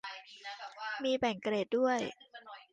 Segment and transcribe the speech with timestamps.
[1.03, 1.99] มีแบ่งเกรดด้วย